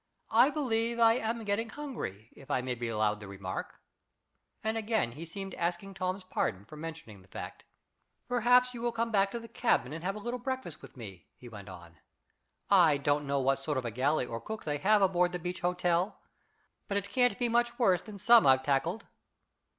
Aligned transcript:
"I 0.31 0.49
believe 0.49 0.97
I 0.99 1.13
am 1.13 1.43
getting 1.43 1.69
hungry, 1.69 2.29
if 2.35 2.49
I 2.49 2.61
may 2.61 2.73
be 2.73 2.87
allowed 2.87 3.19
the 3.19 3.27
remark," 3.27 3.75
and 4.63 4.75
again 4.75 5.11
he 5.11 5.25
seemed 5.27 5.53
asking 5.53 5.93
Tom's 5.93 6.23
pardon 6.23 6.65
for 6.65 6.75
mentioning 6.75 7.21
the 7.21 7.27
fact. 7.27 7.65
"Perhaps 8.27 8.73
you 8.73 8.81
will 8.81 8.91
come 8.91 9.11
back 9.11 9.29
to 9.29 9.39
the 9.39 9.47
cabin 9.47 9.93
and 9.93 10.03
have 10.03 10.15
a 10.15 10.19
little 10.19 10.39
breakfast 10.39 10.81
with 10.81 10.97
me," 10.97 11.27
he 11.35 11.47
went 11.47 11.69
on. 11.69 11.99
"I 12.67 12.97
don't 12.97 13.27
know 13.27 13.41
what 13.41 13.59
sort 13.59 13.77
of 13.77 13.85
a 13.85 13.91
galley 13.91 14.25
or 14.25 14.41
cook 14.41 14.63
they 14.63 14.79
have 14.79 15.03
aboard 15.03 15.33
the 15.33 15.37
Beach 15.37 15.61
Hotel, 15.61 16.19
but 16.87 16.97
it 16.97 17.11
can't 17.11 17.37
be 17.37 17.47
much 17.47 17.77
worse 17.77 18.01
than 18.01 18.17
some 18.17 18.47
I've 18.47 18.63
tackled." 18.63 19.05